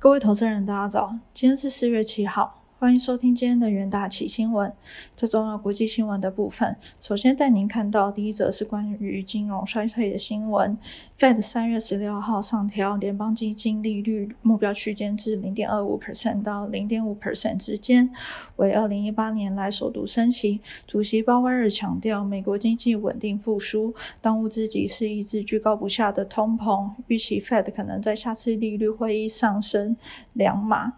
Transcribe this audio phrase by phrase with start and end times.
[0.00, 1.16] 各位投资人，大家早！
[1.34, 4.72] 今天是四月七号，欢迎收听今天的元大起新闻。
[5.16, 10.78] 这重要国际新闻的部分，首先带您看到第一则是关于金融衰退的新闻。
[11.18, 18.08] Fed 三月十六号上调联邦基金利率目标区间至零点二五 percent 到零点五 percent 之间，
[18.54, 20.60] 为二零一八年来首度升息。
[20.86, 26.88] 主席鲍威尔强调，美国经济稳定复苏，当务之急是抑制居高不下的通膨。
[27.08, 29.96] 预期 Fed 可能在下次利率会议上升
[30.34, 30.92] 两码。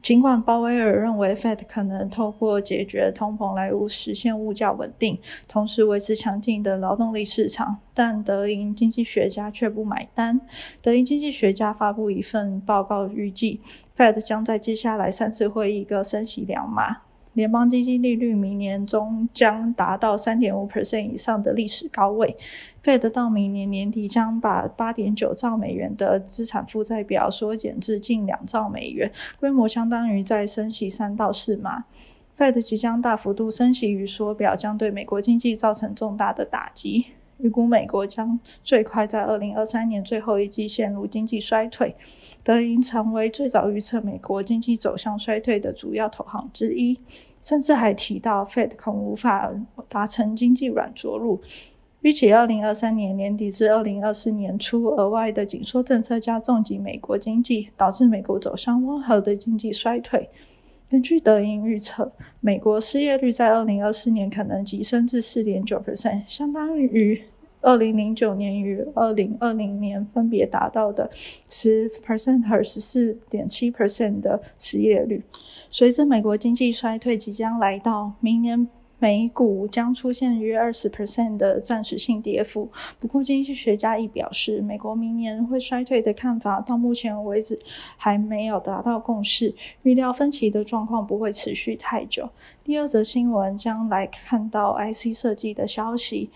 [0.00, 10.40] 尽管鲍威尔认为 Fed 可能透过解决通膨来实现物价稳定，同时维持强劲的劳动力市场，但德银经济学家却不买单。
[10.80, 13.60] 德银经济学家发布一份报告，预计
[13.96, 17.07] Fed 将在接下来三次会议各升息两码。
[17.38, 22.36] 联邦基金利率明年中将达到三点五 percent 以上的历史高位
[22.82, 31.84] ，Fed 到明年年底将把八点九兆美元的资产负债表缩减至近两兆美元，规模相当于再升息三到四码。
[32.36, 37.06] Fed 即将大幅度升息与缩表，将对美国经济造成重大的打击。
[37.38, 41.94] 预估美国将最快在二零二三年最后一季陷入经济衰退，
[42.42, 46.98] 德银成为最早预测美国经济走向衰退的主要投行之一。
[47.40, 49.48] 甚至还提到，Fed 恐无法
[49.88, 51.40] 达成经济软着陆。
[52.00, 60.28] 预期二零二三年年底至二零二四年初，额外的紧缩政策加重及美国经济，导致美国走向温和的经济衰退。
[60.90, 67.22] 根据德银预测，美国失业率在二零二四年可能提升至四点九 percent，相当于。
[67.60, 71.10] 二零零九年与二零二零年分别达到的
[71.48, 75.20] 十 percent 和十四点七 percent 的失业率。
[75.68, 82.68] 随着美国经济衰退即将来到，明年美股将出现约二十 percent 的暂时性跌幅。
[82.98, 87.58] 不过，经济学家亦表示，美国明年会衰退的看法到目前为止
[87.96, 92.28] 还没有达到共识，预料分歧的状况不会持续太久。
[92.64, 96.30] 第二则新闻将来看到 IC 设计的消息。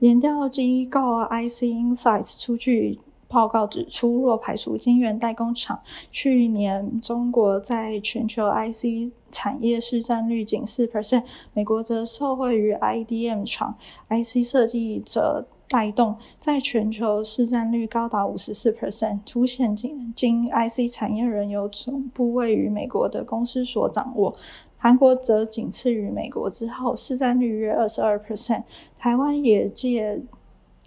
[0.00, 13.76] 研调机构 IC Insights 出具报告指出，若排除晶圆代工厂，去年中国在全球 IC 产业市占率仅四 percent，美国则受惠于 IDM 厂
[14.08, 24.32] IC 设计者带动，在全球市占率高达五十四 percent，凸显晶晶 IC 产业仍由总部位于美国的公司所掌握。
[24.78, 28.62] 韩国则仅次于美国之后，市占率约二十二 percent。
[28.96, 30.22] 台湾也借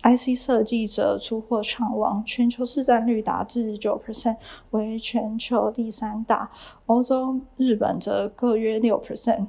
[0.01, 4.37] IC 设计者出货畅旺，全球市占率达至九 percent，
[4.71, 6.49] 为全球第三大。
[6.85, 9.47] 欧洲、日本则各约六 percent。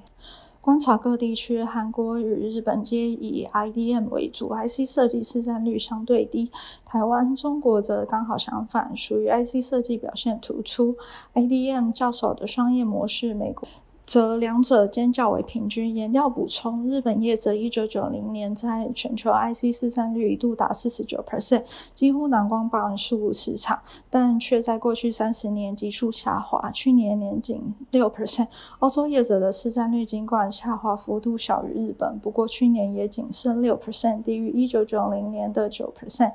[0.60, 6.50] 观察各地区，韩国与日本皆以 IDM 为主，IC 设计市占率相对低。
[6.84, 10.96] 台湾、中国则刚好相反，属于 IC 设计表现突出
[11.32, 13.32] ，IDM 较少的商业模式。
[13.32, 13.66] 美国。
[14.10, 15.94] 则两者间较为平均。
[15.94, 21.62] 研料补充，日本业者一九九零年在全球 IC 市占率一度达四十九 percent，
[21.94, 23.78] 几乎囊光半数市场，
[24.10, 28.48] 但却在过去三十年急速下滑，去年年仅六 percent。
[28.80, 36.32] 欧洲业者的市占率尽管下滑幅度小于日本，不过去年也仅剩六 percent，低于一九九零年的九 percent。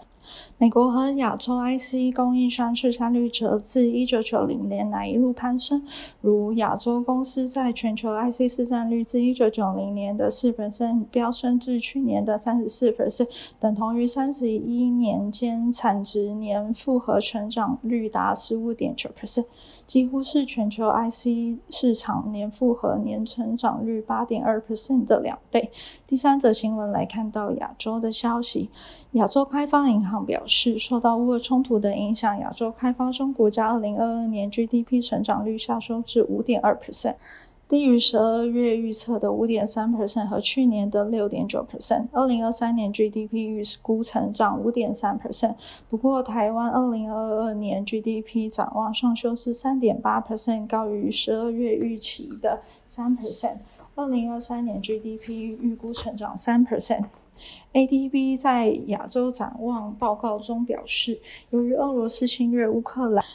[0.58, 5.86] 美国和亚洲 IC 供应商市占率则自一九九零年来一路攀升，
[6.20, 13.28] 如亚洲公司在在全球 IC 市占率自一九九零年的四 percent 飙升至去年的三十四百分
[13.60, 19.46] 等同于三十一年间产值年复合成长率达十五点九 percent，
[19.88, 25.72] 几乎是全球 IC 市场年复合年成长率八点二 percent 的两倍。
[26.06, 28.70] 第三则新闻来看到亚洲的消息，
[29.14, 30.24] 亚洲开发银行。
[30.24, 37.16] 表示，受到乌俄冲突的影响，亚洲开发中国家二零二二年 GDP 成长率下收至五点二 percent，
[37.68, 42.08] 低于十二月预测的五点三 percent 和去年的六点九 percent。
[42.12, 45.56] 二零二三年 GDP 预估成长五点三 percent，
[45.90, 53.58] 不过台湾二零二二年 GDP 展望上修至三点八 percent，高于十二月预期的三 percent。
[53.96, 57.06] 二零二三年 GDP 预估成长三 percent。
[57.74, 61.20] ADB 在亚洲展望报告中表示，
[61.50, 63.26] 由于俄罗斯侵略乌克兰。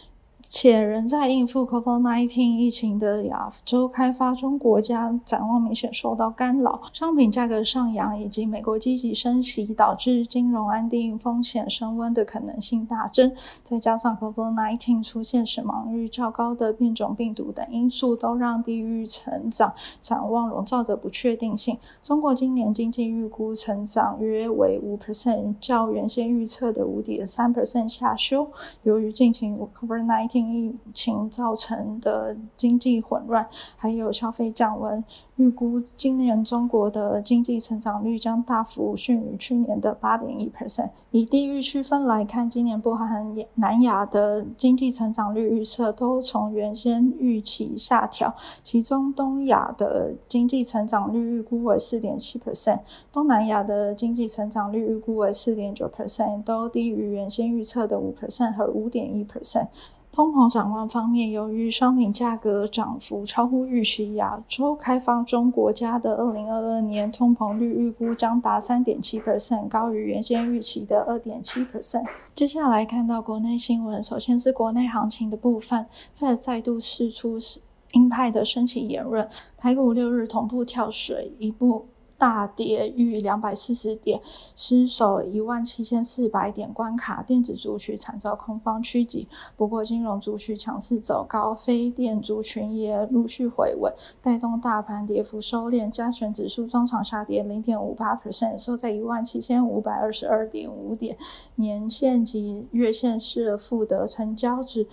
[0.52, 13.32] 且仍在应付 COVID-19 疫情的亚洲开发中国家展望明显受到干扰，商品价格上扬以及美国积极升息导致金融安定风险升温的可能性大增，
[13.62, 21.78] 再加上 COVID-19 出现死亡率较高的变种病毒等因素，都让地域成长展望笼罩着不确定性。
[22.02, 28.48] 中国今年经济预估成长约为五 percent，较原先预测的五点三 percent 下修。
[28.82, 35.02] 由于近期 COVID-19 疫情造成的经济混乱，还有消费降温。
[35.36, 40.90] 预估今年中国的经济成长率将大幅逊于去年的八点一 percent。
[41.10, 59.68] 以地域区分来看，今年不含南亚的经济成长率预测都从原先预期下调，其中东亚的经济成长率预估为四点七 percent，东南亚的经济成长率预估为四点九 percent，都低于原先预测的五 percent 和五点一 percent。
[60.20, 72.04] 通膨展望方面，由于商品价格涨幅超乎预期，亚洲开放中国家的二零二二年通膨率预估将达三点七 percent，高于原先预期的二点七 percent。
[72.34, 75.86] 接下来看到国内新闻，首先是国内行情的部分
[76.18, 77.38] ，Fed 再度释出
[77.92, 79.26] 鹰派的升息言论，
[79.56, 81.86] 台股六日同步跳水一步。
[82.20, 84.20] 大跌逾两百四十点，
[84.54, 87.22] 失守一万七千四百点关卡。
[87.22, 89.26] 电子族群惨遭空方趋吉，
[89.56, 93.90] 不过金融族群强势走高，非电族群也陆续回稳，
[94.20, 95.90] 带动大盘跌幅收敛。
[95.90, 101.16] 加权指数中场下跌零点五八 percent，收在一万七千五百二十二点五点，
[101.54, 104.86] 年线及月线是负的成交值。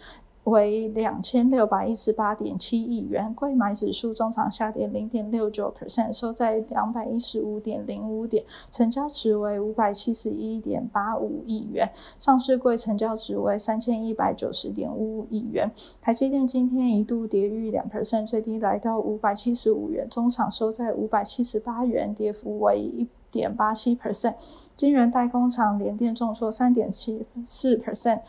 [0.48, 15.70] 为两千六百一十八点七亿元，贵买指数中场下跌零点六九 percent，收在两百一十五点零五点，成交值为五百七十一点八五亿元，上市柜成交值为三千一百九十点五五亿元。
[16.02, 24.36] 台积电今天一度跌逾两 percent，最低来到五百七十五元，中场收在五百七十八元，跌幅为一点八七 percent。
[24.78, 28.22] 晶圆代工厂联电重挫三点七四 percent。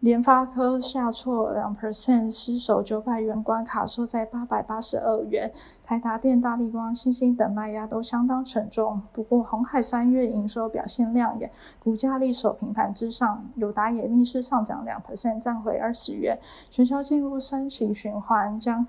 [0.00, 5.52] 联发科下挫两 percent，失守九百元关卡，收在八百八十二元。
[5.84, 9.02] 台达电、大力光、星星等卖压都相当沉重。
[9.12, 13.44] 不过，红海三月营收表现亮眼，股价力守平盘之上。
[13.56, 16.38] 友达也逆势上涨两 percent，站回二十元。
[16.70, 18.86] 全球进入升息循环，将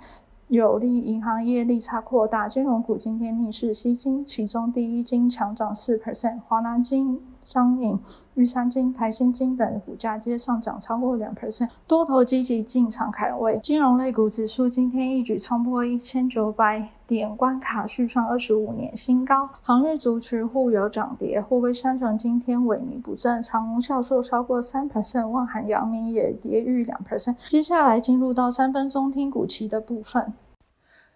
[0.48, 2.48] 有利银行业利差扩大。
[2.48, 7.22] 金融股今天逆势吸金，其中第一金强涨四 percent，华南金。
[7.44, 8.00] 商银、
[8.36, 13.60] 玉山金、台新金等股价皆上涨超过两 percent，多头积极进场开位。
[13.64, 19.50] 金融类股指数今天一举冲破一千九百点关卡，续创二十五年新高。
[19.62, 27.36] 航运族群互有涨跌，货柜三雄今天萎靡不振，长荣销售超过三 percent，万海、阳明也跌逾两 percent。
[27.48, 30.34] 接下来进入到三分钟听股期的部分。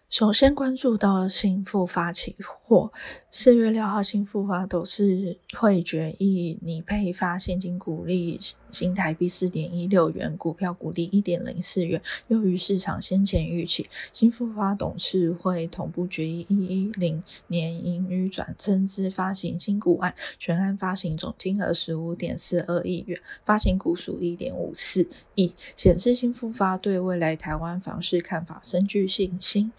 [0.10, 2.94] 首先关注到新复发期货，
[3.31, 8.40] 四月六号新复发董事会决议拟配发现金股利
[8.72, 13.90] 新台币四点一六元，股票股利一点零四元，优于市场先前预期。
[14.13, 29.74] 新复发董事会同步决议一一零年盈余转增资发行新股案，全案发行总金额十五点四二亿元，发行股数一点五四亿，显示新复发对未来台湾房市看法深具信心。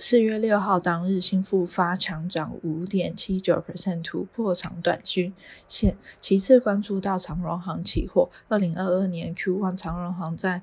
[0.00, 5.34] 四月六号当日，新复发强涨五点七九 percent，突破长短均
[5.66, 5.96] 线。
[6.20, 10.62] 其次关注到长荣航期货，二零二二年 Q one 长荣航在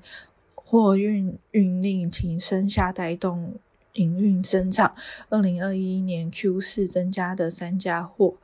[0.54, 3.56] 货运运力提升下带动
[3.92, 4.94] 营运增长。
[5.28, 8.36] 二零二一年 Q 四增加的三家货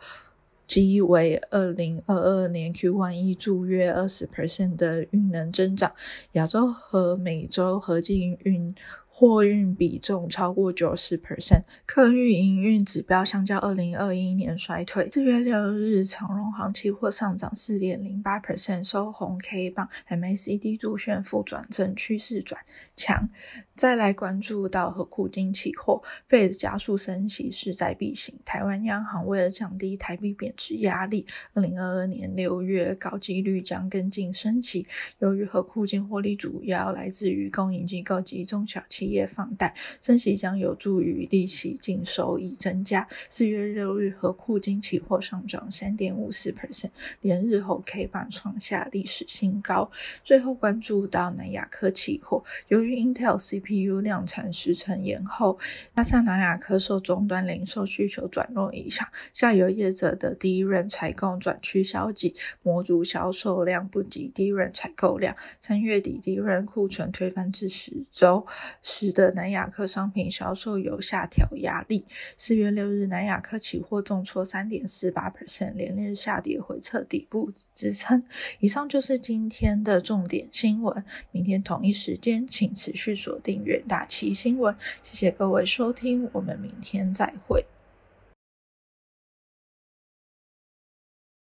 [0.67, 5.93] 机为二零二二年 Q one 一注约二十 percent 的运能增长。
[6.33, 8.75] 亚洲和美洲合计运。
[9.15, 15.11] 货运比重超过九十 percent，客运营运指标相较二零二一年衰退。
[15.11, 22.63] 四月六日，长荣航期货上涨四点零八 percent，收红 K 棒，MACD 柱线负转正趋势转
[22.97, 23.29] 强。
[23.75, 28.35] 再来关注到和库金期货，费的加速升息势在必行。
[28.45, 34.87] 台湾央行为了降低台币贬值压力，二零二二年六月高几率将跟进升息。
[35.21, 43.09] 由于和库金获利主要来自于公营机构及中小企业放贷，升息将有助于利息净收益增加。
[43.29, 49.91] 四月六日和库金期货上涨三点五四 percent，连日后 K 板创下历史新高。
[50.23, 55.59] 最后关注到南亚科期货，由于 Intel C CPU 量产时程延后，
[55.95, 65.35] 加上南亚科受终端零售需求转弱影响，下游业者的第一轮采购转趋消极，模组销售量不及第一轮采购量。
[65.61, 68.47] 三月底第一轮库存推翻至十周，
[68.83, 72.05] 使得南亚科商品销售有下调压力。
[72.37, 78.25] 四月六日，南亚科期货重挫三点四八 percent，连日下跌回测底部支撑。
[78.61, 83.52] 以上就是今天的重点新闻，明天同一时间请持续锁定。
[83.53, 87.63] 订阅大旗新闻，谢谢各位收听，我们明天再会。